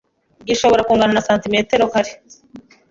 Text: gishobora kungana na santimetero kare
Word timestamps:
gishobora 0.47 0.85
kungana 0.87 1.13
na 1.15 1.25
santimetero 1.27 1.83
kare 1.93 2.11